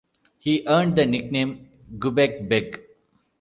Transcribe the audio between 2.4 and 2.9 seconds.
Beg".